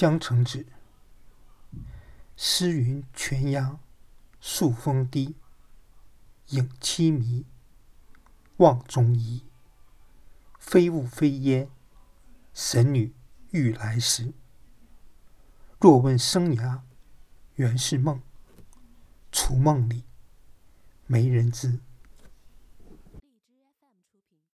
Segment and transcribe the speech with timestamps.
[0.00, 0.64] 江城子，
[2.34, 3.78] 诗云：泉阳
[4.40, 5.36] 宿风低，
[6.46, 7.44] 影凄迷，
[8.56, 9.44] 望中疑。
[10.58, 11.68] 非雾非烟，
[12.54, 13.12] 神女
[13.50, 14.32] 欲来时。
[15.78, 16.80] 若问生涯，
[17.56, 18.22] 原是梦。
[19.30, 20.04] 除梦里，
[21.04, 21.78] 没人知。